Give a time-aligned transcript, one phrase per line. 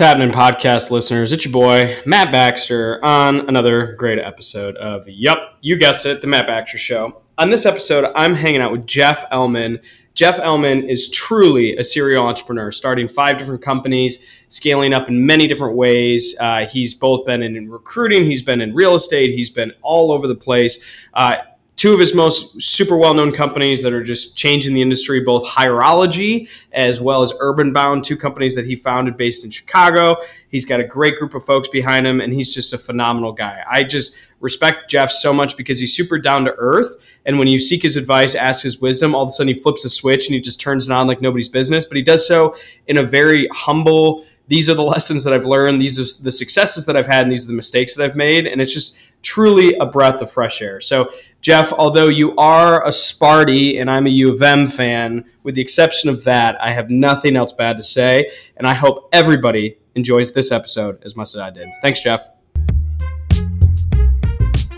[0.00, 1.30] happening, podcast listeners?
[1.30, 6.26] It's your boy, Matt Baxter, on another great episode of Yup, you guessed it, the
[6.26, 7.22] Matt Baxter Show.
[7.36, 9.78] On this episode, I'm hanging out with Jeff Ellman.
[10.14, 15.46] Jeff Ellman is truly a serial entrepreneur, starting five different companies, scaling up in many
[15.46, 16.34] different ways.
[16.40, 20.26] Uh, he's both been in recruiting, he's been in real estate, he's been all over
[20.26, 20.82] the place.
[21.12, 21.36] Uh,
[21.80, 26.46] two of his most super well-known companies that are just changing the industry both Hireology
[26.72, 30.18] as well as Urban Bound, two companies that he founded based in chicago.
[30.50, 33.64] He's got a great group of folks behind him and he's just a phenomenal guy.
[33.66, 37.58] I just respect jeff so much because he's super down to earth and when you
[37.58, 40.34] seek his advice ask his wisdom all of a sudden he flips a switch and
[40.34, 41.86] he just turns it on like nobody's business.
[41.86, 42.56] But he does so
[42.88, 45.80] in a very humble these are the lessons that I've learned.
[45.80, 48.48] These are the successes that I've had, and these are the mistakes that I've made.
[48.48, 50.80] And it's just truly a breath of fresh air.
[50.80, 55.54] So, Jeff, although you are a Sparty and I'm a U of M fan, with
[55.54, 58.28] the exception of that, I have nothing else bad to say.
[58.56, 61.68] And I hope everybody enjoys this episode as much as I did.
[61.80, 62.28] Thanks, Jeff.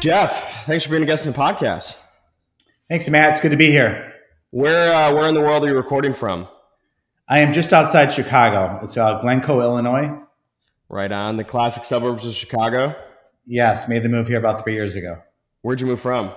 [0.01, 1.99] Jeff, thanks for being a guest in the podcast.
[2.91, 3.31] Thanks, Matt.
[3.31, 4.13] It's good to be here.
[4.51, 6.47] Where, uh, where in the world are you recording from?
[7.33, 8.79] I am just outside Chicago.
[8.83, 10.21] It's uh, Glencoe, Illinois.
[10.91, 12.95] Right on the classic suburbs of Chicago.
[13.47, 15.17] Yes, made the move here about three years ago.
[15.63, 16.33] Where'd you move from?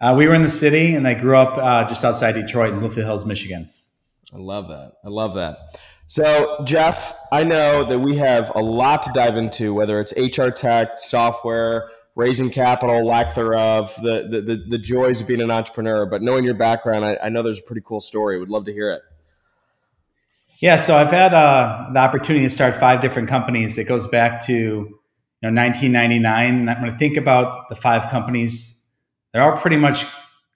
[0.00, 2.78] Uh, we were in the city, and I grew up uh, just outside Detroit in
[2.78, 3.68] Bloomfield Hills, Michigan.
[4.32, 4.92] I love that.
[5.04, 5.78] I love that.
[6.06, 10.48] So, Jeff, I know that we have a lot to dive into, whether it's HR
[10.48, 16.06] tech, software, raising capital, lack thereof, the, the, the, the joys of being an entrepreneur.
[16.06, 18.40] But knowing your background, I, I know there's a pretty cool story.
[18.40, 19.02] Would love to hear it.
[20.62, 23.76] Yeah, so I've had uh, the opportunity to start five different companies.
[23.76, 25.00] It goes back to you
[25.42, 26.66] know 1999.
[26.66, 28.90] When I think about the five companies,
[29.32, 30.06] they're all pretty much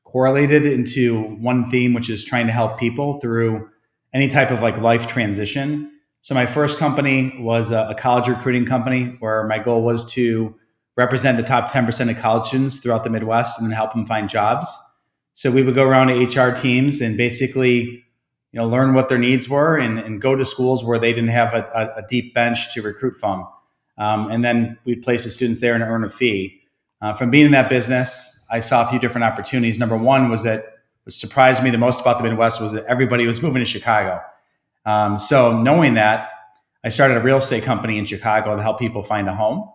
[0.04, 3.68] correlated into one theme, which is trying to help people through
[4.14, 5.92] any type of like life transition.
[6.22, 10.54] So my first company was a, a college recruiting company where my goal was to
[10.96, 14.30] represent the top 10% of college students throughout the Midwest and then help them find
[14.30, 14.78] jobs.
[15.34, 18.02] So we would go around to HR teams and basically
[18.52, 21.30] you know, learn what their needs were and, and go to schools where they didn't
[21.30, 23.46] have a, a, a deep bench to recruit from.
[23.96, 26.62] Um, and then we'd place the students there and earn a fee.
[27.00, 29.78] Uh, from being in that business, I saw a few different opportunities.
[29.78, 30.64] Number one was that
[31.04, 34.20] what surprised me the most about the Midwest was that everybody was moving to Chicago.
[34.84, 36.30] Um, so knowing that,
[36.82, 39.70] I started a real estate company in Chicago to help people find a home.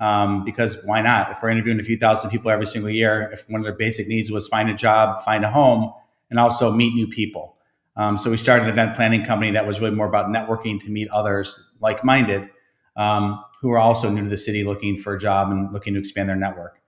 [0.00, 1.30] Um, because why not?
[1.30, 4.08] If we're interviewing a few thousand people every single year, if one of their basic
[4.08, 5.92] needs was find a job, find a home,
[6.30, 7.56] and also meet new people.
[7.96, 10.90] Um, so we started an event planning company that was really more about networking to
[10.90, 12.48] meet others like-minded
[12.96, 16.00] um, who are also new to the city looking for a job and looking to
[16.00, 16.80] expand their network.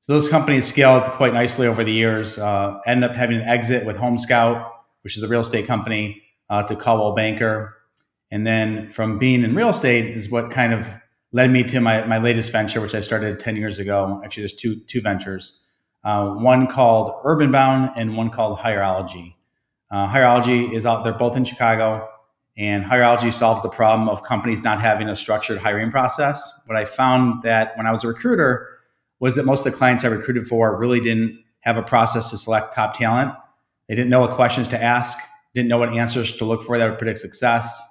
[0.00, 2.38] So those companies scaled quite nicely over the years.
[2.38, 6.22] Uh, ended up having an exit with Home Scout, which is a real estate company,
[6.50, 7.76] uh, to Coldwell Banker,
[8.30, 10.86] and then from being in real estate is what kind of
[11.32, 14.20] led me to my, my latest venture, which I started 10 years ago.
[14.24, 15.60] Actually, there's two, two ventures,
[16.04, 19.34] uh, one called Urban Bound and one called Hireology.
[19.90, 22.08] Uh, Hireology is out, they're both in Chicago,
[22.56, 26.52] and Hireology solves the problem of companies not having a structured hiring process.
[26.66, 28.68] What I found that when I was a recruiter
[29.20, 32.38] was that most of the clients I recruited for really didn't have a process to
[32.38, 33.32] select top talent.
[33.88, 35.18] They didn't know what questions to ask,
[35.54, 37.82] didn't know what answers to look for that would predict success.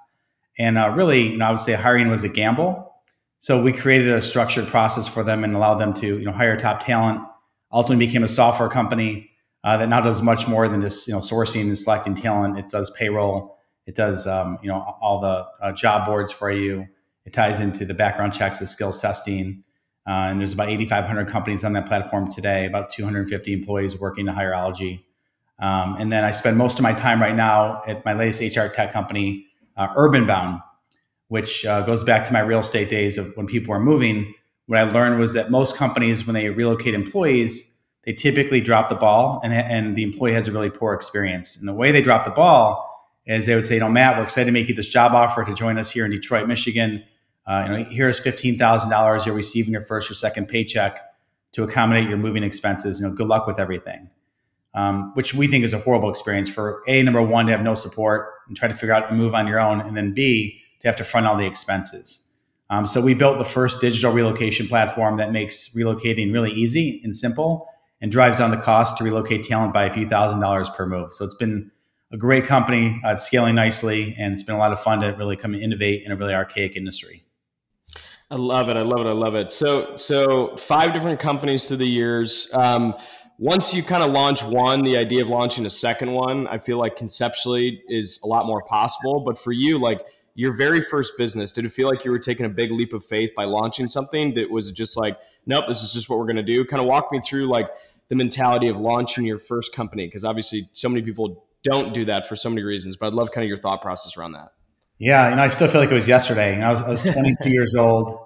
[0.58, 2.92] And uh, really, you know, I would say hiring was a gamble.
[3.38, 6.56] So we created a structured process for them and allowed them to, you know, hire
[6.56, 7.20] top talent.
[7.70, 9.27] Ultimately, became a software company
[9.64, 12.58] uh, that now does much more than just you know sourcing and selecting talent.
[12.58, 13.58] It does payroll.
[13.86, 16.86] It does um, you know all the uh, job boards for you.
[17.24, 19.62] It ties into the background checks, the skills testing,
[20.06, 22.64] uh, and there's about 8,500 companies on that platform today.
[22.66, 25.04] About 250 employees working to Hireology.
[25.58, 28.68] Um, and then I spend most of my time right now at my latest HR
[28.68, 29.46] tech company,
[29.76, 30.62] uh, Urbanbound,
[31.26, 34.34] which uh, goes back to my real estate days of when people were moving.
[34.66, 37.77] What I learned was that most companies, when they relocate employees,
[38.08, 41.58] they typically drop the ball and, and the employee has a really poor experience.
[41.58, 44.22] And the way they drop the ball is they would say, you know, Matt, we're
[44.22, 47.04] excited to make you this job offer to join us here in Detroit, Michigan.
[47.46, 51.02] Uh, you know, here's $15,000 you're receiving your first or second paycheck
[51.52, 52.98] to accommodate your moving expenses.
[52.98, 54.08] You know, good luck with everything.
[54.72, 57.74] Um, which we think is a horrible experience for a number one to have no
[57.74, 60.88] support and try to figure out a move on your own, and then b to
[60.88, 62.32] have to front all the expenses.
[62.70, 67.14] Um, so we built the first digital relocation platform that makes relocating really easy and
[67.14, 67.68] simple
[68.00, 71.12] and drives down the cost to relocate talent by a few thousand dollars per move.
[71.12, 71.70] So it's been
[72.12, 73.00] a great company.
[73.04, 75.62] Uh, it's scaling nicely, and it's been a lot of fun to really come and
[75.62, 77.24] innovate in a really archaic industry.
[78.30, 78.76] I love it.
[78.76, 79.08] I love it.
[79.08, 79.50] I love it.
[79.50, 82.50] So, so five different companies through the years.
[82.52, 82.94] Um,
[83.38, 86.76] once you kind of launch one, the idea of launching a second one, I feel
[86.76, 89.20] like conceptually is a lot more possible.
[89.20, 90.02] But for you, like
[90.34, 93.04] your very first business, did it feel like you were taking a big leap of
[93.04, 94.34] faith by launching something?
[94.34, 95.18] That was just like,
[95.48, 96.64] nope, this is just what we're going to do?
[96.64, 97.68] Kind of walk me through like
[98.08, 102.28] the mentality of launching your first company because obviously so many people don't do that
[102.28, 102.96] for so many reasons.
[102.96, 104.52] But I'd love kind of your thought process around that.
[104.98, 106.54] Yeah, you know, I still feel like it was yesterday.
[106.54, 108.18] You know, I was, I was 22 years old,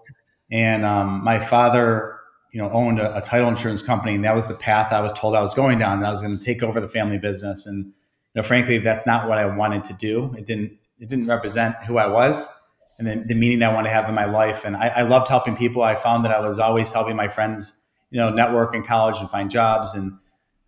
[0.50, 2.18] and um, my father,
[2.50, 5.12] you know, owned a, a, title insurance company, and that was the path I was
[5.12, 6.00] told I was going down.
[6.00, 7.92] That I was going to take over the family business, and you
[8.36, 10.34] know, frankly, that's not what I wanted to do.
[10.36, 10.78] It didn't.
[10.98, 12.48] It didn't represent who I was,
[13.02, 14.64] and then the meaning I want to have in my life.
[14.64, 15.82] And I, I loved helping people.
[15.82, 19.28] I found that I was always helping my friends, you know, network in college and
[19.28, 19.94] find jobs.
[19.94, 20.12] And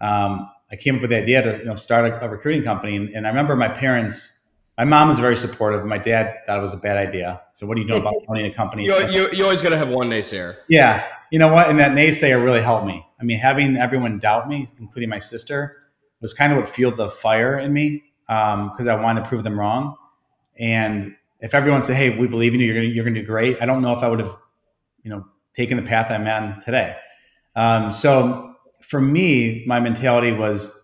[0.00, 2.96] um, I came up with the idea to you know start a, a recruiting company.
[2.96, 4.40] And, and I remember my parents
[4.76, 5.84] my mom was very supportive.
[5.84, 7.40] My dad thought it was a bad idea.
[7.52, 8.84] So what do you know about owning a company?
[8.84, 10.56] you, you, you always got to have one naysayer.
[10.68, 11.06] Yeah.
[11.30, 11.68] You know what?
[11.68, 13.06] And that naysayer really helped me.
[13.20, 15.76] I mean, having everyone doubt me, including my sister,
[16.20, 19.44] was kind of what fueled the fire in me because um, I wanted to prove
[19.44, 19.94] them wrong.
[20.58, 22.66] And if everyone said, "Hey, we believe in you.
[22.66, 24.36] You're gonna you're gonna do great," I don't know if I would have,
[25.02, 26.96] you know, taken the path I'm on today.
[27.56, 30.80] Um, so for me, my mentality was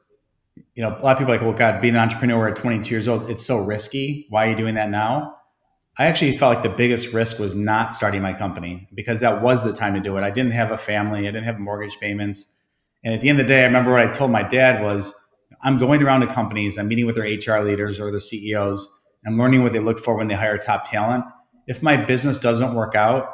[0.75, 2.91] you know, a lot of people are like, well, God, being an entrepreneur at 22
[2.91, 4.27] years old, it's so risky.
[4.31, 5.37] Why are you doing that now?
[5.99, 9.63] I actually felt like the biggest risk was not starting my company because that was
[9.63, 10.23] the time to do it.
[10.23, 12.57] I didn't have a family, I didn't have mortgage payments.
[13.05, 15.13] And at the end of the day, I remember what I told my dad was,
[15.63, 18.89] I'm going around to companies, I'm meeting with their HR leaders or their CEOs,
[19.27, 21.25] I'm learning what they look for when they hire top talent.
[21.67, 23.29] If my business doesn't work out,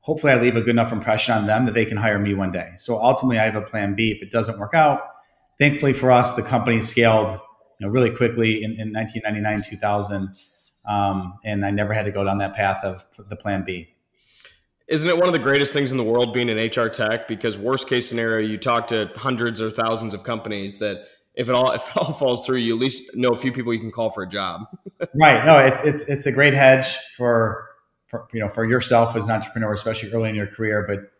[0.00, 2.52] hopefully I leave a good enough impression on them that they can hire me one
[2.52, 2.72] day.
[2.76, 4.10] So ultimately, I have a plan B.
[4.10, 5.00] If it doesn't work out,
[5.58, 10.28] thankfully for us, the company scaled you know, really quickly in, in 1999, 2000.
[10.86, 13.94] Um, and I never had to go down that path of the plan B.
[14.86, 17.26] Isn't it one of the greatest things in the world being an HR tech?
[17.26, 21.54] Because worst case scenario, you talk to hundreds or thousands of companies that if it
[21.54, 23.90] all if it all falls through, you at least know a few people you can
[23.90, 24.62] call for a job.
[25.14, 25.44] right.
[25.44, 27.68] No, it's it's it's a great hedge for,
[28.06, 30.84] for you know for yourself as an entrepreneur, especially early in your career.
[30.86, 31.10] But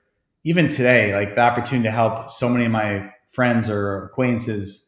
[0.45, 4.81] even today, like the opportunity to help so many of my friends or acquaintances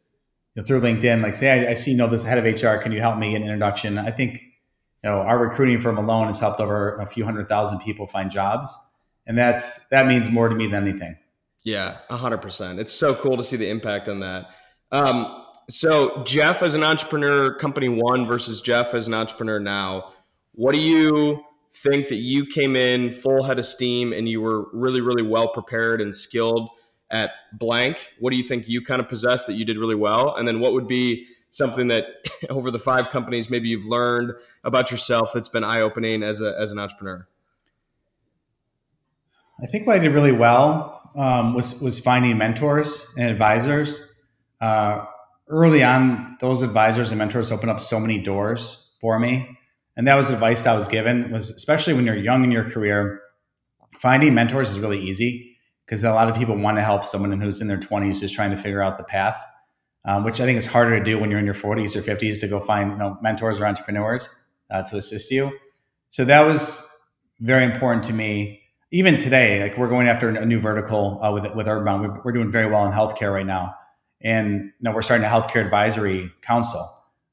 [0.55, 2.81] you know, through LinkedIn, like say, I, I, see you know this head of HR.
[2.81, 3.99] Can you help me get an introduction?
[3.99, 4.35] I think
[5.03, 8.31] you know our recruiting firm alone has helped over a few hundred thousand people find
[8.31, 8.77] jobs,
[9.27, 11.17] and that's that means more to me than anything.
[11.65, 12.79] Yeah, hundred percent.
[12.79, 14.47] It's so cool to see the impact on that.
[14.93, 20.13] Um, so Jeff as an entrepreneur, company one versus Jeff as an entrepreneur now.
[20.53, 24.69] What do you think that you came in full head of steam and you were
[24.73, 26.71] really, really well prepared and skilled
[27.11, 28.15] at blank?
[28.21, 30.35] What do you think you kind of possess that you did really well?
[30.37, 32.05] And then what would be something that
[32.51, 34.33] over the five companies maybe you've learned
[34.65, 37.27] about yourself that's been eye opening as, a, as an entrepreneur?
[39.63, 44.16] I think what I did really well um, was was finding mentors and advisors.
[44.61, 45.05] Uh,
[45.49, 49.59] early on, those advisors and mentors opened up so many doors for me,
[49.97, 51.31] and that was advice I was given.
[51.31, 53.21] Was especially when you're young in your career,
[53.99, 55.57] finding mentors is really easy
[55.87, 58.51] because a lot of people want to help someone who's in their 20s just trying
[58.51, 59.41] to figure out the path,
[60.05, 62.41] um, which I think is harder to do when you're in your 40s or 50s
[62.41, 64.31] to go find you know mentors or entrepreneurs
[64.71, 65.57] uh, to assist you.
[66.11, 66.87] So that was
[67.41, 68.63] very important to me.
[68.93, 72.21] Even today, like we're going after a new vertical uh, with with Urban.
[72.25, 73.75] We're doing very well in healthcare right now,
[74.27, 76.85] and you know, we're starting a healthcare advisory council,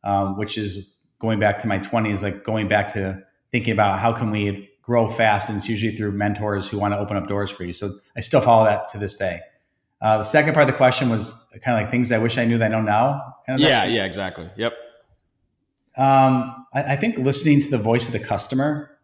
[0.04, 3.20] um, which is going back to my 20s, like going back to
[3.52, 7.00] thinking about how can we grow fast, and it's usually through mentors who want to
[7.00, 7.74] open up doors for you.
[7.74, 9.40] So I still follow that to this day.
[10.02, 12.46] Uh, the second part of the question was kind of like things I wish I
[12.46, 13.38] knew that I know now.
[13.48, 14.48] Kind of yeah, yeah, exactly.
[14.56, 14.74] Yep.
[15.98, 19.00] Um, I, I, think listening to the voice of the customer.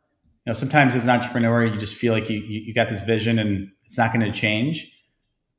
[0.45, 3.01] You know, sometimes as an entrepreneur, you just feel like you you, you got this
[3.01, 4.91] vision and it's not going to change.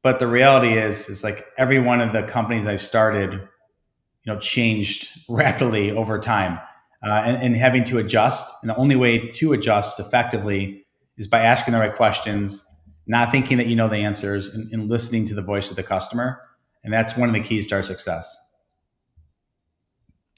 [0.03, 4.39] But the reality is, is like every one of the companies I started, you know,
[4.39, 6.59] changed rapidly over time
[7.05, 8.47] uh, and, and having to adjust.
[8.63, 12.65] And the only way to adjust effectively is by asking the right questions,
[13.07, 15.83] not thinking that you know the answers, and, and listening to the voice of the
[15.83, 16.41] customer.
[16.83, 18.39] And that's one of the keys to our success.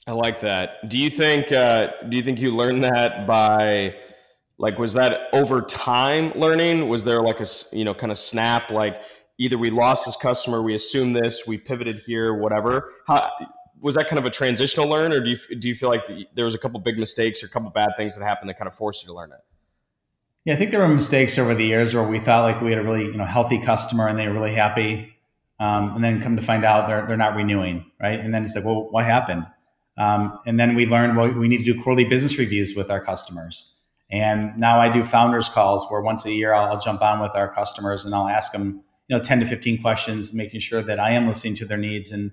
[0.05, 0.89] I like that.
[0.89, 1.51] Do you think?
[1.53, 3.95] Uh, do you think you learned that by,
[4.57, 6.89] like, was that over time learning?
[6.89, 9.01] Was there like a you know kind of snap like
[9.37, 12.91] either we lost this customer, we assumed this, we pivoted here, whatever?
[13.07, 13.31] How
[13.83, 16.45] was that kind of a transitional learn, or do you do you feel like there
[16.45, 18.73] was a couple big mistakes or a couple bad things that happened that kind of
[18.73, 19.39] forced you to learn it?
[20.45, 22.79] Yeah, I think there were mistakes over the years where we thought like we had
[22.79, 25.13] a really you know healthy customer and they were really happy,
[25.59, 28.19] um, and then come to find out they're they're not renewing, right?
[28.19, 29.45] And then it's like, well, what happened?
[29.97, 33.03] Um, and then we learned well we need to do quarterly business reviews with our
[33.03, 33.69] customers.
[34.09, 37.35] And now I do founders calls where once a year I'll, I'll jump on with
[37.35, 41.11] our customers and I'll ask them know 10 to 15 questions, making sure that I
[41.11, 42.31] am listening to their needs and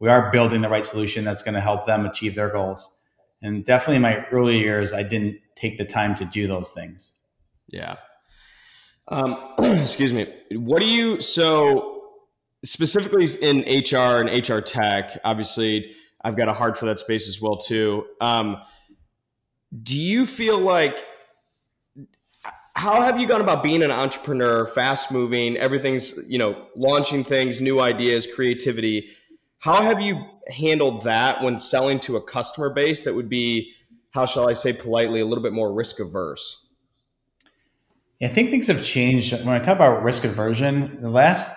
[0.00, 2.98] we are building the right solution that's going to help them achieve their goals.
[3.40, 7.14] And definitely in my early years, I didn't take the time to do those things.
[7.68, 7.96] Yeah.
[9.06, 10.32] Um, excuse me.
[10.52, 12.02] What do you so
[12.64, 15.20] specifically in HR and HR tech?
[15.24, 15.92] Obviously,
[16.24, 18.04] I've got a heart for that space as well too.
[18.20, 18.58] Um,
[19.82, 21.04] do you feel like
[22.74, 27.60] how have you gone about being an entrepreneur, fast moving, everything's you know launching things,
[27.60, 29.10] new ideas, creativity?
[29.58, 33.72] How have you handled that when selling to a customer base that would be,
[34.10, 36.66] how shall I say politely, a little bit more risk averse?
[38.20, 39.32] I think things have changed.
[39.32, 41.52] When I talk about risk aversion, the last,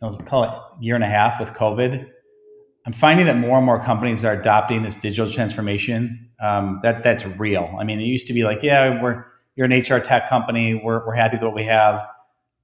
[0.00, 0.50] I'll call it
[0.84, 2.08] year and a half with COVID,
[2.84, 6.30] I'm finding that more and more companies are adopting this digital transformation.
[6.40, 7.74] Um, that that's real.
[7.78, 9.24] I mean, it used to be like, yeah, we're
[9.54, 12.06] you're an HR tech company, we're we're happy with what we have,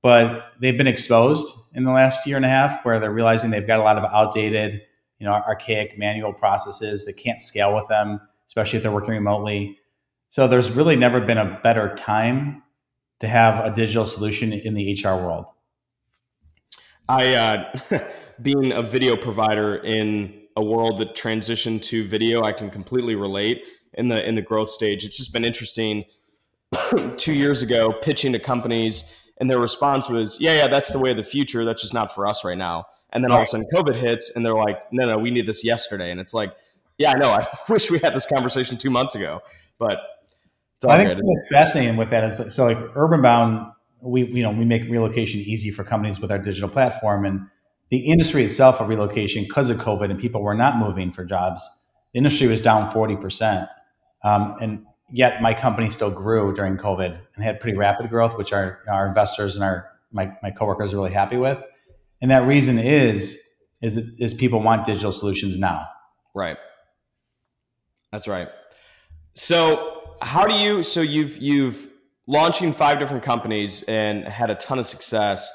[0.02, 3.66] but they've been exposed in the last year and a half where they're realizing they've
[3.66, 4.80] got a lot of outdated,
[5.18, 9.78] you know, archaic manual processes that can't scale with them, especially if they're working remotely.
[10.28, 12.62] So there's really never been a better time
[13.20, 15.46] to have a digital solution in the HR world?
[17.08, 18.00] I, uh,
[18.42, 23.62] being a video provider in a world that transitioned to video, I can completely relate
[23.94, 25.04] in the in the growth stage.
[25.04, 26.04] It's just been interesting.
[27.16, 31.10] Two years ago, pitching to companies, and their response was, "Yeah, yeah, that's the way
[31.10, 31.64] of the future.
[31.64, 34.32] That's just not for us right now." And then all of a sudden, COVID hits,
[34.34, 36.54] and they're like, "No, no, we need this yesterday." And it's like,
[36.98, 37.30] "Yeah, I know.
[37.32, 39.40] I wish we had this conversation two months ago,
[39.78, 39.98] but
[40.86, 44.82] I think what's fascinating with that is so like Urbanbound, we you know we make
[44.88, 47.46] relocation easy for companies with our digital platform, and
[47.90, 51.68] the industry itself of relocation because of COVID and people were not moving for jobs.
[52.12, 53.68] The industry was down forty percent,
[54.22, 58.52] um, and yet my company still grew during COVID and had pretty rapid growth, which
[58.52, 61.62] our our investors and our my my coworkers are really happy with.
[62.20, 63.38] And that reason is
[63.80, 65.86] is that is people want digital solutions now.
[66.34, 66.56] Right.
[68.12, 68.48] That's right.
[69.34, 70.82] So how do you?
[70.82, 71.88] So you've you've
[72.26, 75.50] launching five different companies and had a ton of success.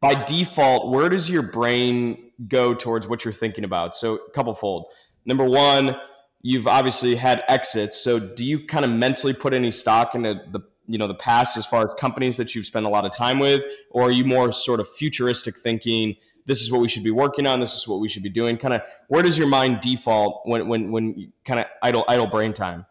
[0.00, 3.96] By default, where does your brain go towards what you're thinking about?
[3.96, 4.86] So a couple fold.
[5.24, 5.96] Number one,
[6.44, 7.98] you've obviously had exits.
[7.98, 11.56] So do you kind of mentally put any stock into the you know the past
[11.56, 14.24] as far as companies that you've spent a lot of time with, or are you
[14.24, 16.14] more sort of futuristic thinking?
[16.44, 17.58] This is what we should be working on.
[17.58, 18.58] This is what we should be doing.
[18.58, 22.52] Kind of where does your mind default when when when kind of idle idle brain
[22.52, 22.84] time?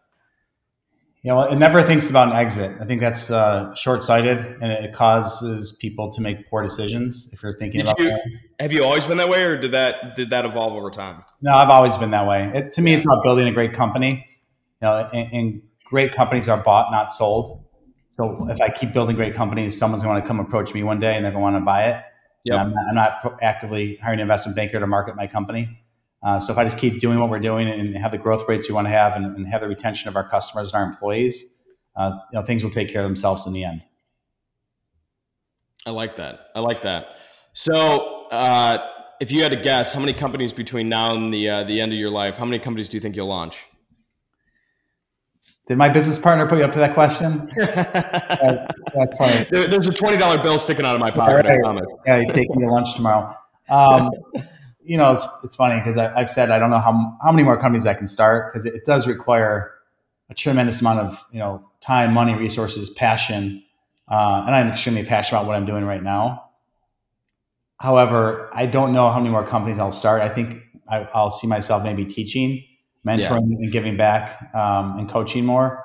[1.24, 2.78] Yeah, well, it never thinks about an exit.
[2.82, 7.30] I think that's uh, short-sighted, and it causes people to make poor decisions.
[7.32, 8.20] If you're thinking did about, you, that.
[8.60, 11.24] have you always been that way, or did that did that evolve over time?
[11.40, 12.52] No, I've always been that way.
[12.54, 14.26] It, to me, it's about building a great company.
[14.82, 17.64] You know, and, and, great companies are bought, not sold.
[18.16, 21.14] So if I keep building great companies, someone's going to come approach me one day,
[21.14, 22.04] and they're going to want to buy it.
[22.44, 22.58] Yep.
[22.58, 25.83] I'm I'm not actively hiring an investment banker to market my company.
[26.24, 28.66] Uh, so if I just keep doing what we're doing and have the growth rates
[28.66, 31.44] we want to have and, and have the retention of our customers and our employees,
[31.96, 33.82] uh, you know, things will take care of themselves in the end.
[35.86, 36.46] I like that.
[36.54, 37.08] I like that.
[37.52, 38.78] So, uh,
[39.20, 41.92] if you had to guess, how many companies between now and the uh, the end
[41.92, 43.62] of your life, how many companies do you think you'll launch?
[45.66, 47.48] Did my business partner put you up to that question?
[47.56, 49.46] that's funny.
[49.50, 51.46] There, there's a twenty dollar bill sticking out of my pocket.
[51.46, 51.82] Right.
[52.06, 53.36] Yeah, he's taking you lunch tomorrow.
[53.68, 54.10] Um,
[54.84, 57.58] you know, it's, it's funny because I've said I don't know how, how many more
[57.58, 59.72] companies I can start because it, it, does require
[60.28, 63.62] a tremendous amount of, you know, time, money, resources, passion.
[64.08, 66.50] Uh, and I'm extremely passionate about what I'm doing right now.
[67.80, 70.22] However, I don't know how many more companies I'll start.
[70.22, 72.62] I think I, will see myself maybe teaching,
[73.06, 73.56] mentoring, yeah.
[73.58, 75.84] and giving back um, and coaching more.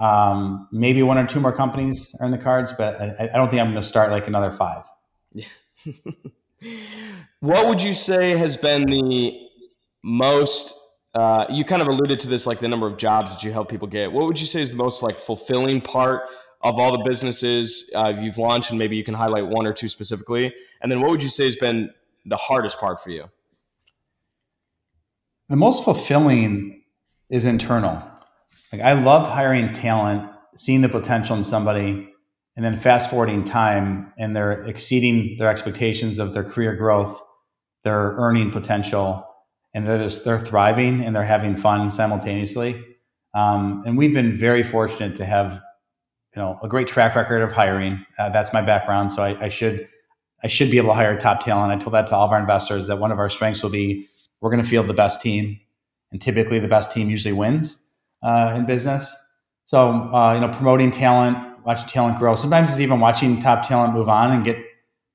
[0.00, 3.50] Um, maybe one or two more companies are in the cards, but I, I don't
[3.50, 4.84] think I'm going to start like another five.
[5.32, 5.46] Yeah.
[7.40, 9.38] what would you say has been the
[10.02, 10.74] most
[11.14, 13.68] uh, you kind of alluded to this like the number of jobs that you help
[13.68, 14.10] people get.
[14.10, 16.22] What would you say is the most like fulfilling part
[16.62, 19.88] of all the businesses uh, you've launched and maybe you can highlight one or two
[19.88, 20.54] specifically?
[20.80, 21.92] And then what would you say has been
[22.24, 23.24] the hardest part for you?
[25.50, 26.82] The most fulfilling
[27.28, 28.02] is internal.
[28.72, 32.11] Like i love hiring talent seeing the potential in somebody
[32.56, 37.20] and then fast forwarding time and they're exceeding their expectations of their career growth
[37.84, 39.26] their earning potential
[39.74, 42.82] and they're just they're thriving and they're having fun simultaneously.
[43.34, 45.60] Um, and we've been very fortunate to have
[46.34, 48.04] you know a great track record of hiring.
[48.18, 49.88] Uh, that's my background so I, I, should
[50.42, 51.72] i should be able to hire top talent.
[51.72, 54.06] I told that to all of our investors that one of our strengths will be
[54.40, 55.58] we're going to field the best team
[56.10, 57.82] and typically the best team usually wins
[58.22, 59.16] uh, in business.
[59.64, 62.36] So uh, you know promoting talent watching talent grow.
[62.36, 64.56] Sometimes it's even watching top talent move on and get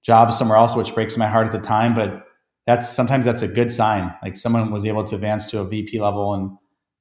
[0.04, 1.96] jobs somewhere else, which breaks my heart at the time.
[1.96, 2.26] But
[2.66, 4.14] that's sometimes that's a good sign.
[4.22, 6.52] Like someone was able to advance to a VP level and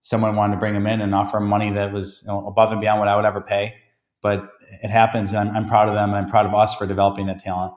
[0.03, 2.71] someone wanted to bring them in and offer them money that was you know, above
[2.71, 3.75] and beyond what I would ever pay.
[4.23, 4.49] But
[4.83, 7.27] it happens, and I'm, I'm proud of them, and I'm proud of us for developing
[7.27, 7.75] that talent.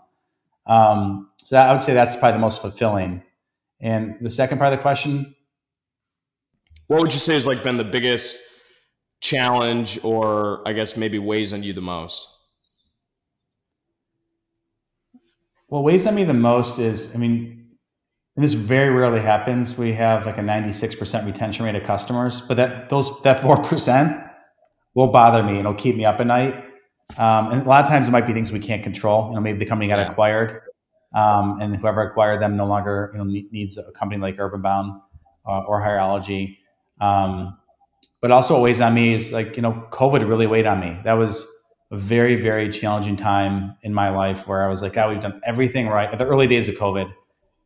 [0.66, 3.24] Um, so I would say that's probably the most fulfilling.
[3.80, 5.36] And the second part of the question,
[6.88, 8.40] what would you say has like been the biggest
[9.22, 12.28] challenge, or I guess maybe weighs on you the most?
[15.68, 17.60] What weighs on me the most is, I mean,
[18.36, 19.78] this very rarely happens.
[19.78, 24.30] We have like a 96% retention rate of customers, but that those that 4%
[24.96, 26.56] will bother me and it'll keep me up at night.
[27.18, 29.28] Um, and a lot of times it might be things we can't control.
[29.30, 30.12] You know, maybe the company got yeah.
[30.12, 30.62] acquired,
[31.14, 35.02] um, and whoever acquired them no longer you know needs a company like Urbanbound
[35.48, 36.58] uh, or Hireology.
[37.02, 37.58] Um,
[38.22, 41.00] but also what weighs on me is like you know COVID really weighed on me.
[41.04, 41.48] That was
[41.92, 45.42] a very very challenging time in my life where I was like, God, we've done
[45.46, 46.10] everything right.
[46.10, 47.12] At the early days of COVID,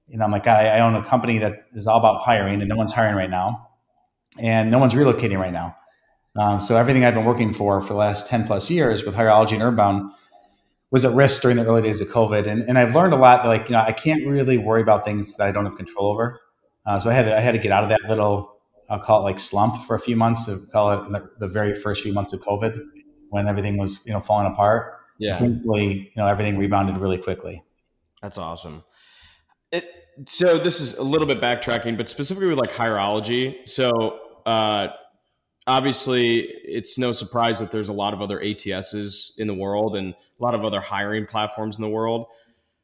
[0.07, 2.69] you know, I'm like, I, I own a company that is all about hiring, and
[2.69, 3.69] no one's hiring right now,
[4.39, 5.75] and no one's relocating right now.
[6.35, 9.53] Um, so everything I've been working for for the last 10 plus years with Hireology
[9.53, 10.09] and Urbanbound
[10.89, 12.47] was at risk during the early days of COVID.
[12.47, 15.35] And, and I've learned a lot, like, you know, I can't really worry about things
[15.35, 16.39] that I don't have control over.
[16.85, 18.52] Uh, so I had, to, I had to get out of that little,
[18.89, 21.73] I'll call it like slump for a few months, to call it the, the very
[21.73, 22.79] first few months of COVID
[23.29, 24.99] when everything was, you know, falling apart.
[25.19, 25.39] Yeah.
[25.39, 27.63] Thankfully, you know, everything rebounded really quickly.
[28.21, 28.83] That's awesome.
[29.71, 29.89] It,
[30.27, 33.67] so this is a little bit backtracking, but specifically with like Hireology.
[33.67, 34.87] So, uh,
[35.67, 40.13] obviously it's no surprise that there's a lot of other ATSs in the world and
[40.13, 42.27] a lot of other hiring platforms in the world.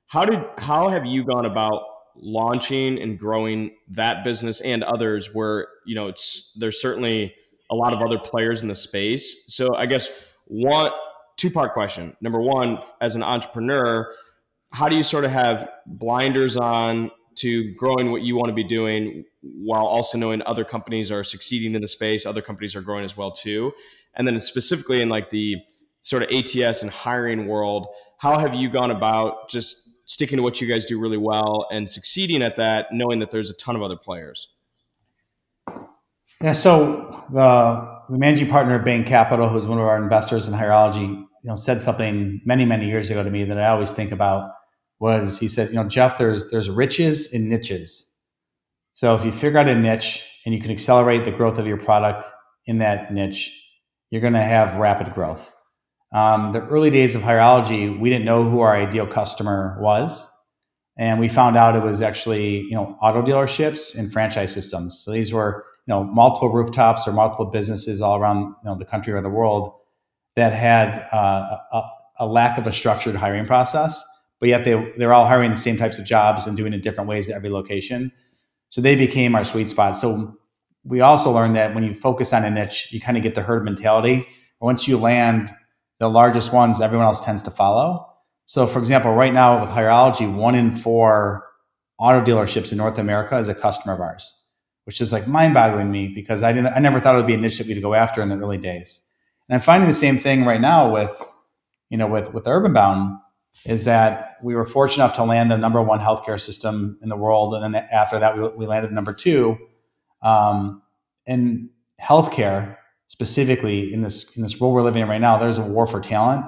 [0.08, 1.84] How did how have you gone about
[2.21, 7.33] launching and growing that business and others where you know it's there's certainly
[7.69, 9.53] a lot of other players in the space.
[9.53, 10.09] So I guess
[10.45, 10.91] one
[11.38, 12.15] two part question.
[12.21, 14.13] Number one, as an entrepreneur,
[14.71, 18.63] how do you sort of have blinders on to growing what you want to be
[18.63, 23.05] doing while also knowing other companies are succeeding in the space other companies are growing
[23.05, 23.72] as well too
[24.15, 25.55] and then specifically in like the
[26.01, 30.59] sort of ats and hiring world how have you gone about just sticking to what
[30.59, 33.81] you guys do really well and succeeding at that knowing that there's a ton of
[33.81, 34.50] other players
[36.41, 40.53] yeah so the, the managing partner of bain capital who's one of our investors in
[40.53, 44.11] Hireology you know said something many many years ago to me that i always think
[44.11, 44.51] about
[45.00, 48.05] was he said, you know, Jeff, there's there's riches in niches.
[48.93, 51.77] So if you figure out a niche and you can accelerate the growth of your
[51.77, 52.25] product
[52.65, 53.51] in that niche,
[54.09, 55.51] you're going to have rapid growth.
[56.11, 60.27] Um, the early days of Hireology, we didn't know who our ideal customer was,
[60.98, 65.01] and we found out it was actually you know auto dealerships and franchise systems.
[65.03, 68.85] So these were you know multiple rooftops or multiple businesses all around you know, the
[68.85, 69.74] country or the world
[70.35, 71.81] that had uh, a,
[72.19, 74.03] a lack of a structured hiring process
[74.39, 77.09] but yet they they're all hiring the same types of jobs and doing it different
[77.09, 78.11] ways at every location.
[78.69, 79.98] So they became our sweet spot.
[79.98, 80.37] So
[80.83, 83.41] we also learned that when you focus on a niche, you kind of get the
[83.41, 84.27] herd mentality.
[84.61, 85.51] Once you land
[86.00, 88.07] the largest ones, everyone else tends to follow.
[88.46, 91.46] So, for example, right now with Hireology, one in four
[92.00, 94.33] auto dealerships in North America is a customer of ours,
[94.85, 97.38] which is like mind-boggling me because I didn't, I never thought it would be a
[97.38, 99.05] niche that we'd go after in the early days.
[99.48, 101.16] And I'm finding the same thing right now with,
[101.90, 103.20] you know, with with Urbanbound
[103.66, 107.18] is that we were fortunate enough to land the number one healthcare system in the
[107.18, 109.57] world, and then after that, we, we landed number two.
[110.22, 110.81] Um,
[111.25, 111.70] in
[112.01, 112.77] healthcare,
[113.09, 116.00] specifically in this in this world we're living in right now, there's a war for
[116.00, 116.45] talent,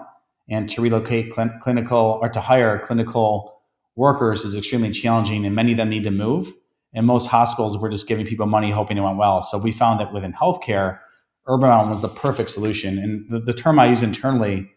[0.50, 3.62] and to relocate cl- clinical or to hire clinical
[3.98, 6.54] workers is extremely challenging, and many of them need to move.
[6.94, 9.42] And most hospitals were just giving people money, hoping it went well.
[9.42, 11.00] So we found that within healthcare,
[11.48, 12.98] Urban was the perfect solution.
[12.98, 14.70] And the, the term I use internally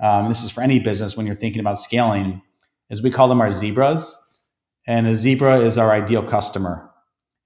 [0.00, 2.42] um, this is for any business when you're thinking about scaling,
[2.88, 4.16] is we call them our zebras.
[4.86, 6.89] And a zebra is our ideal customer.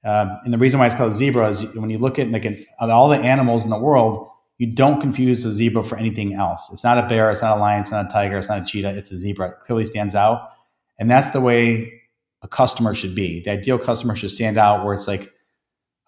[0.05, 2.47] Uh, and the reason why it's called a zebra is when you look at like
[2.81, 6.69] all the animals in the world, you don't confuse a zebra for anything else.
[6.73, 8.65] It's not a bear, it's not a lion, it's not a tiger, it's not a
[8.65, 9.49] cheetah, it's a zebra.
[9.49, 10.51] It clearly stands out.
[10.99, 12.03] And that's the way
[12.43, 13.41] a customer should be.
[13.41, 15.33] The ideal customer should stand out where it's like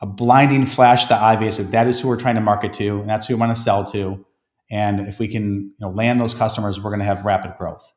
[0.01, 3.09] a blinding flash the obvious that that is who we're trying to market to and
[3.09, 4.25] that's who we want to sell to.
[4.71, 7.93] And if we can you know, land those customers, we're going to have rapid growth.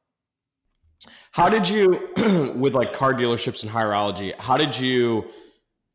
[1.31, 2.09] How did you,
[2.55, 5.25] with like car dealerships and Hireology, how did you,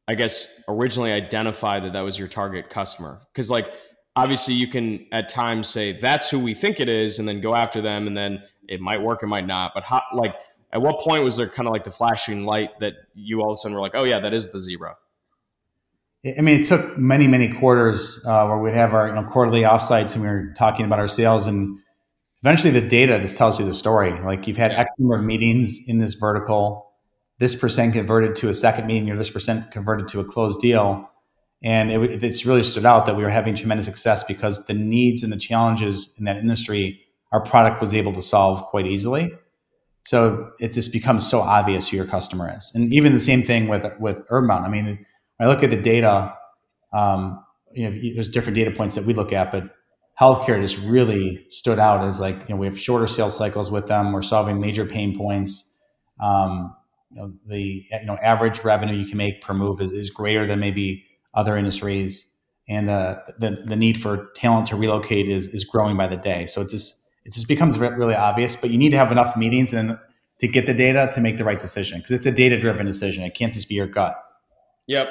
[0.06, 3.20] I guess, originally identify that that was your target customer?
[3.32, 3.72] Because like,
[4.16, 7.54] obviously you can at times say that's who we think it is and then go
[7.54, 9.72] after them and then it might work, it might not.
[9.74, 10.34] But how, like,
[10.72, 13.54] at what point was there kind of like the flashing light that you all of
[13.54, 14.96] a sudden were like, oh yeah, that is the zebra?
[16.26, 19.62] I mean, it took many, many quarters uh, where we'd have our you know, quarterly
[19.62, 21.46] offsites and we were talking about our sales.
[21.46, 21.78] And
[22.42, 24.18] eventually the data just tells you the story.
[24.24, 26.93] Like you've had X number of meetings in this vertical,
[27.38, 31.10] this percent converted to a second meeting, or this percent converted to a closed deal.
[31.62, 35.22] And it, it's really stood out that we were having tremendous success because the needs
[35.22, 37.00] and the challenges in that industry,
[37.32, 39.32] our product was able to solve quite easily.
[40.06, 42.70] So it just becomes so obvious who your customer is.
[42.74, 44.64] And even the same thing with with Urbanbound.
[44.64, 45.06] I mean,
[45.40, 46.34] I look at the data,
[46.92, 47.42] um,
[47.72, 49.64] you know, there's different data points that we look at, but
[50.20, 53.88] healthcare just really stood out as like, you know, we have shorter sales cycles with
[53.88, 54.12] them.
[54.12, 55.82] We're solving major pain points.
[56.22, 56.76] Um,
[57.14, 60.46] you know, the you know average revenue you can make per move is, is greater
[60.46, 62.28] than maybe other industries,
[62.68, 66.46] and uh, the the need for talent to relocate is is growing by the day.
[66.46, 68.56] So it just it just becomes really obvious.
[68.56, 69.96] But you need to have enough meetings and
[70.40, 73.22] to get the data to make the right decision because it's a data driven decision.
[73.22, 74.20] It can't just be your gut.
[74.88, 75.08] Yep,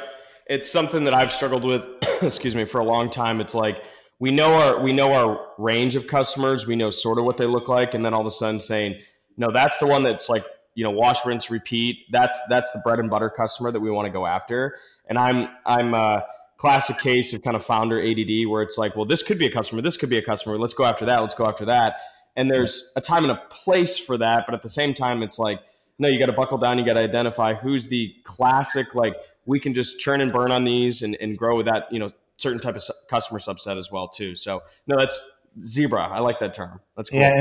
[0.47, 1.85] it's something that I've struggled with.
[2.21, 3.39] excuse me for a long time.
[3.39, 3.81] It's like
[4.19, 6.67] we know our we know our range of customers.
[6.67, 8.99] We know sort of what they look like, and then all of a sudden saying,
[9.37, 12.05] no, that's the one that's like you know wash rinse repeat.
[12.11, 14.75] That's that's the bread and butter customer that we want to go after.
[15.07, 16.23] And i'm i'm a
[16.57, 19.51] classic case of kind of founder add where it's like well this could be a
[19.51, 21.97] customer this could be a customer let's go after that let's go after that.
[22.35, 25.37] And there's a time and a place for that but at the same time it's
[25.37, 25.61] like
[25.99, 29.59] no you got to buckle down you got to identify who's the classic like we
[29.59, 32.59] can just churn and burn on these and, and grow with that you know certain
[32.59, 34.35] type of customer subset as well too.
[34.35, 35.19] So no that's
[35.61, 36.79] zebra i like that term.
[36.95, 37.19] That's cool.
[37.19, 37.33] Yeah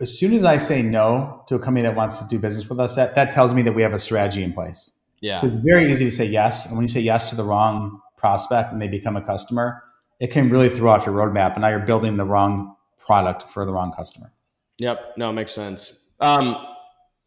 [0.00, 2.80] as soon as I say no to a company that wants to do business with
[2.80, 4.92] us, that that tells me that we have a strategy in place.
[5.20, 8.00] Yeah, it's very easy to say yes, and when you say yes to the wrong
[8.16, 9.82] prospect and they become a customer,
[10.20, 13.64] it can really throw off your roadmap, and now you're building the wrong product for
[13.64, 14.32] the wrong customer.
[14.78, 16.02] Yep, no, it makes sense.
[16.20, 16.56] Um,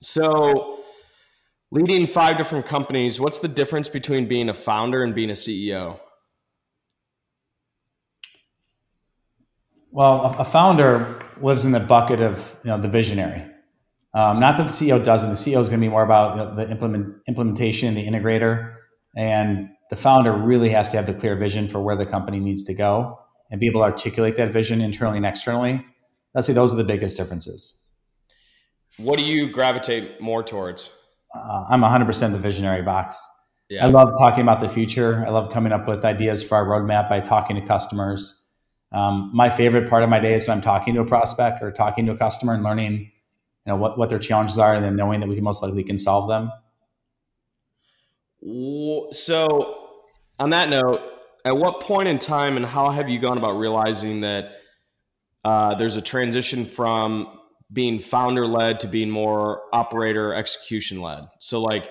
[0.02, 0.84] so,
[1.72, 6.00] leading five different companies, what's the difference between being a founder and being a CEO?
[9.92, 13.46] Well, a founder lives in the bucket of you know the visionary.
[14.14, 15.30] Um, not that the CEO doesn't.
[15.30, 18.76] The CEO is going to be more about you know, the implement, implementation, the integrator,
[19.16, 22.64] and the founder really has to have the clear vision for where the company needs
[22.64, 23.20] to go
[23.52, 25.86] and be able to articulate that vision internally and externally.
[26.36, 27.76] I'd say those are the biggest differences.
[28.98, 30.90] What do you gravitate more towards?
[31.36, 33.20] Uh, I'm 100% the visionary box.
[33.70, 33.86] Yeah.
[33.86, 35.24] I love talking about the future.
[35.26, 38.39] I love coming up with ideas for our roadmap by talking to customers
[38.92, 41.72] um, my favorite part of my day is when I'm talking to a prospect or
[41.72, 43.10] talking to a customer and learning, you
[43.68, 45.98] know, what, what their challenges are and then knowing that we can most likely can
[45.98, 46.52] solve them.
[49.12, 49.76] So
[50.40, 51.02] on that note,
[51.46, 54.54] at what point in time and how have you gone about realizing that
[55.46, 57.40] uh, there's a transition from
[57.72, 61.28] being founder led to being more operator execution led?
[61.40, 61.90] So like,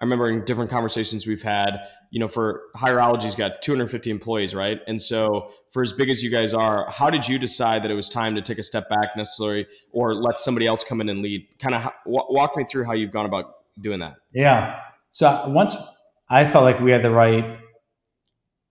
[0.00, 1.78] I remember in different conversations we've had,
[2.10, 4.80] you know, for Hireology's got 250 employees, right?
[4.86, 7.94] And so for as big as you guys are, how did you decide that it
[7.94, 11.20] was time to take a step back necessarily or let somebody else come in and
[11.20, 11.46] lead?
[11.58, 14.16] Kind of walk me through how you've gone about doing that.
[14.32, 14.80] Yeah.
[15.10, 15.76] So once
[16.30, 17.58] I felt like we had the right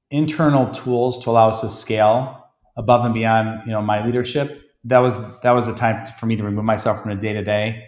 [0.10, 2.44] internal tools to allow us to scale
[2.76, 6.38] above and beyond, you know, my leadership, that was that was the time for me
[6.38, 7.86] to remove myself from the day to day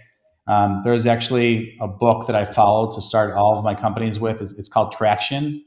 [0.47, 4.41] um, there's actually a book that I followed to start all of my companies with.
[4.41, 5.63] It's, it's called Traction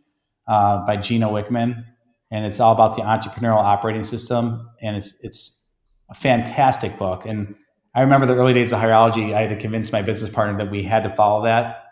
[0.48, 1.84] uh, by Gino Wickman,
[2.30, 4.68] and it's all about the entrepreneurial operating system.
[4.82, 5.72] And it's it's
[6.10, 7.24] a fantastic book.
[7.24, 7.54] And
[7.94, 9.34] I remember the early days of Hireology.
[9.34, 11.84] I had to convince my business partner that we had to follow that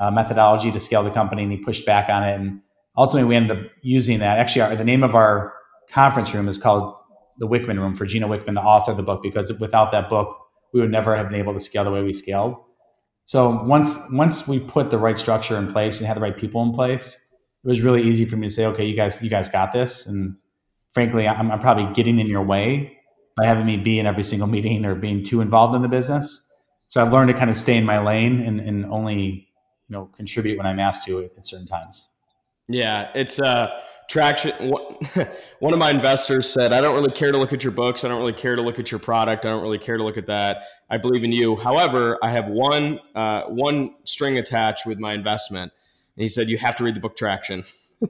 [0.00, 2.34] uh, methodology to scale the company, and he pushed back on it.
[2.34, 2.62] And
[2.96, 4.38] ultimately, we ended up using that.
[4.38, 5.52] Actually, our, the name of our
[5.90, 6.96] conference room is called
[7.38, 10.36] the Wickman Room for Gino Wickman, the author of the book, because without that book
[10.72, 12.56] we would never have been able to scale the way we scaled.
[13.24, 16.62] So once once we put the right structure in place and had the right people
[16.62, 17.14] in place,
[17.64, 20.06] it was really easy for me to say, okay, you guys you guys got this.
[20.06, 20.36] And
[20.92, 22.98] frankly, I'm, I'm probably getting in your way
[23.36, 26.48] by having me be in every single meeting or being too involved in the business.
[26.88, 29.48] So I've learned to kind of stay in my lane and, and only
[29.88, 32.08] you know contribute when I'm asked to at certain times.
[32.68, 33.68] Yeah, it's uh
[34.12, 34.52] traction
[35.60, 38.04] one of my investors said i don't really care to look at your books.
[38.04, 39.46] I don't really care to look at your product.
[39.46, 40.64] I don't really care to look at that.
[40.90, 41.56] I believe in you.
[41.56, 45.72] However i have one uh, one string attached with my investment.
[46.16, 47.64] And he said you have to read the book traction.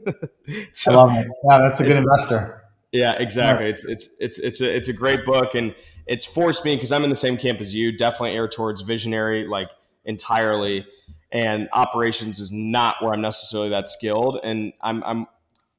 [0.72, 1.28] So, i love it.
[1.48, 2.64] Yeah that's a good investor.
[2.90, 3.66] Yeah exactly.
[3.70, 5.72] It's it's it's it's a, it's a great book and
[6.06, 9.46] it's forced me because i'm in the same camp as you definitely err towards visionary
[9.46, 9.70] like
[10.04, 10.84] entirely
[11.30, 15.26] and operations is not where i'm necessarily that skilled and i'm i'm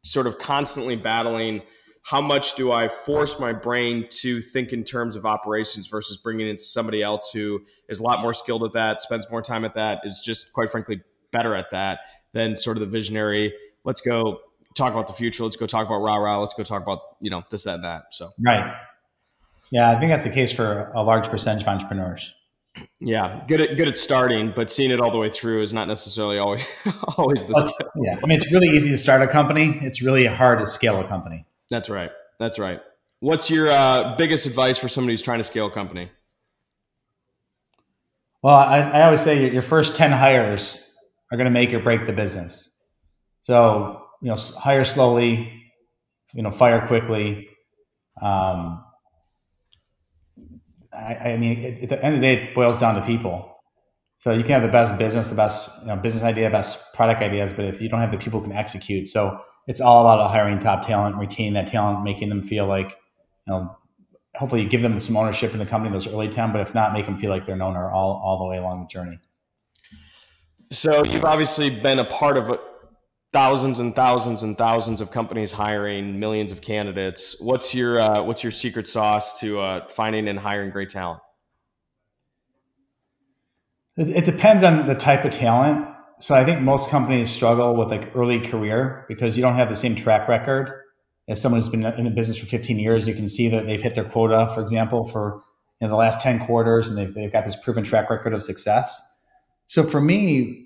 [0.04, 1.62] sort of constantly battling
[2.06, 6.48] how much do I force my brain to think in terms of operations versus bringing
[6.48, 9.76] in somebody else who is a lot more skilled at that, spends more time at
[9.76, 12.02] that, is just quite frankly better at that
[12.34, 13.54] than sort of the visionary.
[13.86, 14.42] Let's go
[14.76, 15.44] talk about the future.
[15.44, 16.40] Let's go talk about rah rah.
[16.40, 18.06] Let's go talk about you know this that and that.
[18.12, 18.74] So right,
[19.72, 22.34] yeah, I think that's the case for a large percentage of entrepreneurs.
[23.00, 25.88] Yeah, good at good at starting, but seeing it all the way through is not
[25.88, 26.66] necessarily always
[27.18, 27.90] always the skill.
[27.96, 29.78] Yeah, I mean it's really easy to start a company.
[29.82, 31.46] It's really hard to scale a company.
[31.70, 32.12] That's right.
[32.40, 32.82] That's right.
[33.20, 36.12] What's your uh, biggest advice for somebody who's trying to scale a company?
[38.42, 40.96] Well, I, I always say your first ten hires
[41.32, 42.70] are going to make or break the business.
[43.44, 45.52] So you know, hire slowly,
[46.34, 47.50] you know, fire quickly.
[48.22, 48.84] Um,
[50.96, 53.50] I, I mean, it, at the end of the day, it boils down to people.
[54.18, 57.22] So you can have the best business, the best you know, business idea, best product
[57.22, 60.32] ideas, but if you don't have the people who can execute, so it's all about
[60.32, 62.90] hiring top talent, retaining that talent, making them feel like,
[63.46, 63.76] you know,
[64.36, 66.94] hopefully you give them some ownership in the company those early time, but if not,
[66.94, 69.20] make them feel like they're an owner all, all the way along the journey.
[70.72, 72.58] So you've obviously been a part of
[73.34, 77.36] thousands and thousands and thousands of companies hiring millions of candidates.
[77.42, 81.20] What's your uh, what's your secret sauce to uh, finding and hiring great talent?
[83.98, 85.88] It, depends on the type of talent.
[86.20, 89.76] So I think most companies struggle with like early career because you don't have the
[89.76, 90.72] same track record
[91.28, 93.08] as someone who's been in the business for 15 years.
[93.08, 95.44] You can see that they've hit their quota, for example, for
[95.80, 99.02] in the last 10 quarters, and they've, they've got this proven track record of success.
[99.68, 100.63] So for me,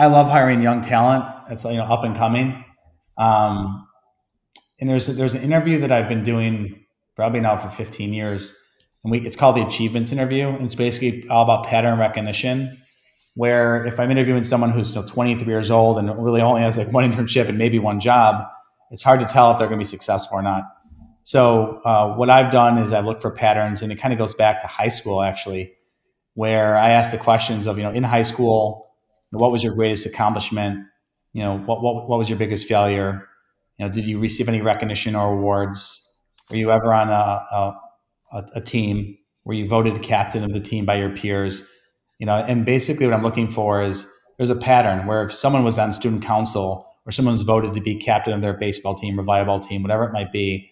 [0.00, 1.26] I love hiring young talent.
[1.46, 2.64] That's you know up and coming.
[3.18, 3.86] Um,
[4.80, 6.86] and there's there's an interview that I've been doing
[7.16, 8.56] probably now for 15 years,
[9.04, 12.78] and we it's called the Achievements Interview, and it's basically all about pattern recognition.
[13.34, 16.78] Where if I'm interviewing someone who's you know, 23 years old and really only has
[16.78, 18.46] like one internship and maybe one job,
[18.90, 20.64] it's hard to tell if they're going to be successful or not.
[21.24, 24.32] So uh, what I've done is I've looked for patterns, and it kind of goes
[24.32, 25.74] back to high school actually,
[26.32, 28.89] where I ask the questions of you know in high school
[29.30, 30.86] what was your greatest accomplishment?
[31.32, 33.28] You know, what, what, what was your biggest failure?
[33.78, 36.00] You know, did you receive any recognition or awards?
[36.50, 37.74] Were you ever on a,
[38.32, 39.16] a, a team?
[39.50, 41.68] where you voted captain of the team by your peers?
[42.18, 45.64] You know, and basically what I'm looking for is there's a pattern where if someone
[45.64, 49.18] was on student council or someone was voted to be captain of their baseball team
[49.18, 50.70] or volleyball team, whatever it might be,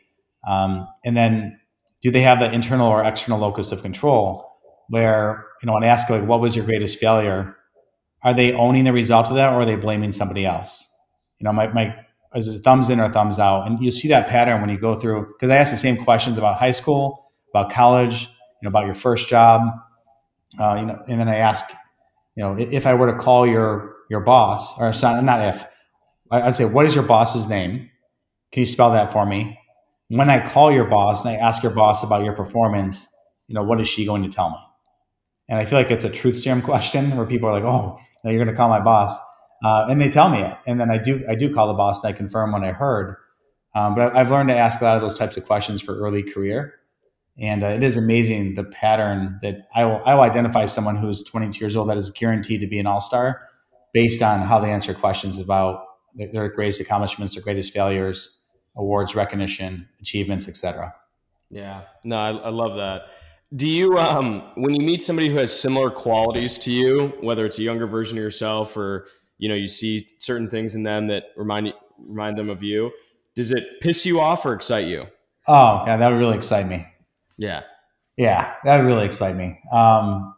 [0.49, 1.59] um, and then
[2.03, 4.47] do they have the internal or external locus of control
[4.89, 7.57] where, you know, when I ask like, what was your greatest failure?
[8.23, 10.85] Are they owning the result of that or are they blaming somebody else?
[11.39, 11.95] You know, my, my
[12.35, 13.67] is it thumbs in or thumbs out?
[13.67, 16.37] And you see that pattern when you go through, because I ask the same questions
[16.37, 18.29] about high school, about college, you
[18.63, 19.63] know, about your first job,
[20.61, 21.65] uh, you know, and then I ask,
[22.37, 25.65] you know, if I were to call your your boss, or not, not if,
[26.31, 27.91] I'd say, what is your boss's name?
[28.53, 29.59] Can you spell that for me?
[30.09, 33.07] When I call your boss and I ask your boss about your performance,
[33.49, 34.57] you know, what is she going to tell me?
[35.51, 37.99] And I feel like it's a truth serum question where people are like, oh,
[38.31, 39.19] you're going to call my boss.
[39.65, 40.57] Uh, and they tell me it.
[40.67, 43.17] And then I do, I do call the boss and I confirm when I heard.
[43.75, 46.23] Um, but I've learned to ask a lot of those types of questions for early
[46.23, 46.75] career.
[47.39, 51.23] And uh, it is amazing the pattern that I will, I will identify someone who's
[51.23, 53.49] 22 years old that is guaranteed to be an all star
[53.93, 58.39] based on how they answer questions about their, greatest accomplishments, their greatest failures,
[58.77, 60.93] awards, recognition, achievements, etc.
[61.51, 63.03] Yeah, no, I, I love that.
[63.57, 67.59] Do you, um, when you meet somebody who has similar qualities to you, whether it's
[67.59, 69.07] a younger version of yourself or
[69.39, 72.91] you know you see certain things in them that remind remind them of you,
[73.35, 75.07] does it piss you off or excite you?
[75.47, 76.87] Oh, yeah, that would really excite me.
[77.39, 77.63] Yeah,
[78.19, 79.59] yeah, that would really excite me.
[79.73, 80.35] Um,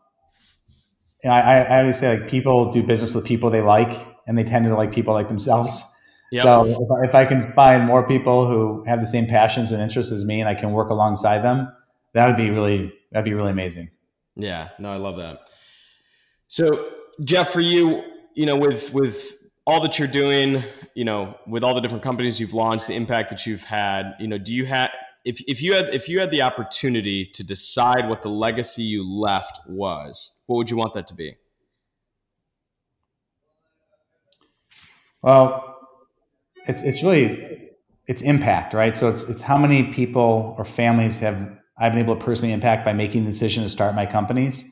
[1.25, 4.67] I, I always say like people do business with people they like, and they tend
[4.67, 5.83] to like people like themselves.
[6.31, 6.45] Yep.
[6.45, 9.83] So if I, if I can find more people who have the same passions and
[9.83, 11.73] interests as me, and I can work alongside them,
[12.15, 13.91] that would be really that'd be really amazing.
[14.37, 15.51] Yeah, no, I love that.
[16.49, 16.91] So,
[17.25, 18.03] Jeff, for you,
[18.35, 20.63] you know, with with all that you're doing,
[20.95, 24.27] you know, with all the different companies you've launched, the impact that you've had, you
[24.27, 24.91] know, do you have
[25.25, 29.09] if if you had if you had the opportunity to decide what the legacy you
[29.09, 31.37] left was, what would you want that to be?
[35.23, 35.77] Well,
[36.67, 37.71] it's it's really
[38.07, 38.97] it's impact, right?
[38.97, 42.85] So it's it's how many people or families have I've been able to personally impact
[42.85, 44.65] by making the decision to start my companies.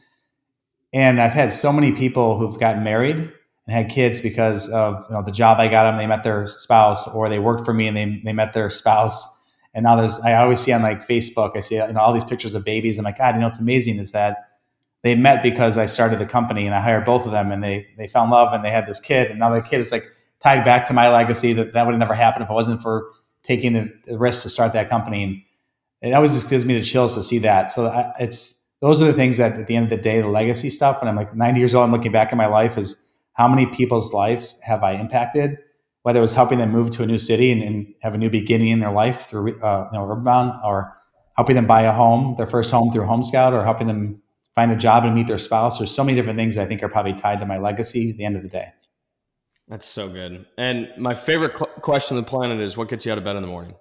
[0.93, 5.15] And I've had so many people who've gotten married and had kids because of you
[5.15, 7.89] know, the job I got them, they met their spouse, or they worked for me
[7.89, 9.37] and they, they met their spouse.
[9.75, 12.25] And now there's, I always see on like Facebook, I see you know, all these
[12.25, 12.99] pictures of babies.
[12.99, 14.49] I'm like, God, you know, what's amazing is that
[15.03, 17.87] they met because I started the company and I hired both of them and they,
[17.97, 19.31] they fell in love and they had this kid.
[19.31, 20.05] And now the kid is like
[20.41, 23.11] tied back to my legacy that that would have never happened if it wasn't for
[23.45, 25.23] taking the, risk to start that company.
[25.23, 25.43] And
[26.01, 27.73] it always just gives me the chills to see that.
[27.73, 30.29] So I, it's those are the things that at the end of the day, the
[30.29, 30.99] legacy stuff.
[31.01, 33.67] And I'm like 90 years old, I'm looking back at my life is how many
[33.67, 35.59] people's lives have I impacted?
[36.03, 38.31] Whether it was helping them move to a new city and, and have a new
[38.31, 40.97] beginning in their life through uh, you know Urbanbound, or
[41.37, 44.23] helping them buy a home, their first home through Home Scout, or helping them
[44.55, 45.79] find a job and meet their spouse.
[45.79, 48.25] There's so many different things I think are probably tied to my legacy at the
[48.25, 48.73] end of the day.
[49.69, 50.47] That's so good.
[50.57, 53.37] And my favorite cl- question on the planet is what gets you out of bed
[53.37, 53.75] in the morning?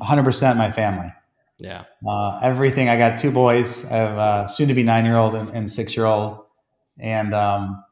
[0.00, 1.12] 100% my family.
[1.58, 1.84] Yeah.
[2.06, 2.88] Uh, everything.
[2.88, 3.84] I got two boys.
[3.84, 6.44] I have a soon to be nine year old and, and six year old.
[6.98, 7.82] And um,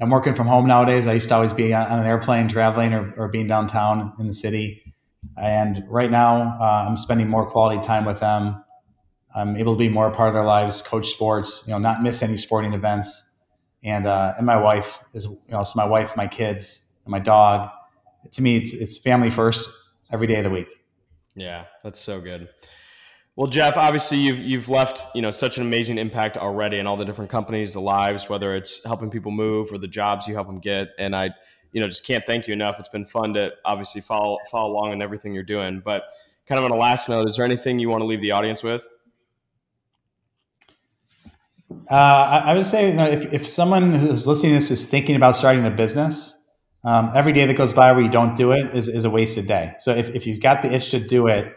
[0.00, 1.06] I'm working from home nowadays.
[1.06, 4.34] I used to always be on, an airplane traveling or, or, being downtown in the
[4.34, 4.94] city.
[5.36, 8.64] And right now, uh, I'm spending more quality time with them.
[9.34, 12.02] I'm able to be more a part of their lives, coach sports, you know, not
[12.02, 13.34] miss any sporting events.
[13.84, 17.20] And uh, and my wife is, you know, so my wife, my kids, and my
[17.20, 17.68] dog.
[18.32, 19.68] To me, it's it's family first
[20.10, 20.68] every day of the week.
[21.38, 22.48] Yeah, that's so good.
[23.36, 26.96] Well, Jeff, obviously you've you've left you know such an amazing impact already in all
[26.96, 30.48] the different companies, the lives, whether it's helping people move or the jobs you help
[30.48, 30.88] them get.
[30.98, 31.30] And I,
[31.70, 32.80] you know, just can't thank you enough.
[32.80, 35.80] It's been fun to obviously follow follow along in everything you're doing.
[35.84, 36.10] But
[36.46, 38.64] kind of on a last note, is there anything you want to leave the audience
[38.64, 38.88] with?
[41.88, 44.90] Uh, I, I, would say you know, if if someone who's listening to this is
[44.90, 46.37] thinking about starting a business,
[46.84, 49.46] um, every day that goes by where you don't do it is, is a wasted
[49.46, 49.74] day.
[49.80, 51.54] So if, if you've got the itch to do it,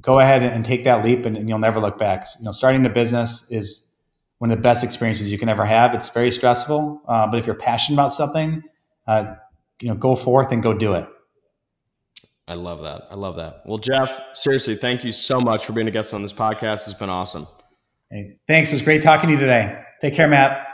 [0.00, 2.26] go ahead and take that leap and, and, you'll never look back.
[2.38, 3.94] You know, starting a business is
[4.38, 5.94] one of the best experiences you can ever have.
[5.94, 8.62] It's very stressful, uh, but if you're passionate about something,
[9.06, 9.34] uh,
[9.80, 11.06] you know, go forth and go do it.
[12.46, 13.02] I love that.
[13.10, 13.62] I love that.
[13.64, 16.88] Well, Jeff, seriously, thank you so much for being a guest on this podcast.
[16.88, 17.46] It's been awesome.
[18.10, 18.70] Hey, thanks.
[18.70, 19.82] It was great talking to you today.
[20.00, 20.73] Take care, Matt.